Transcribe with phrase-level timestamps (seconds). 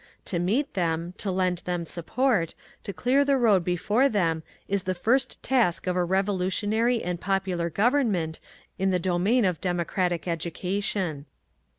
[0.25, 2.55] To meet them, to lend them support,
[2.85, 7.69] to clear the road before them is the first task of a revolutionary and popular
[7.69, 8.39] government
[8.79, 11.27] in the domain of democratic education.